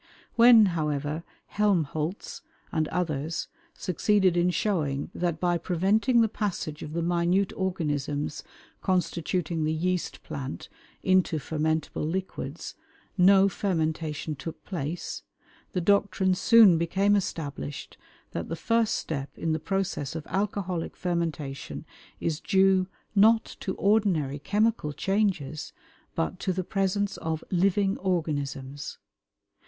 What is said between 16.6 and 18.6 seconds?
became established that the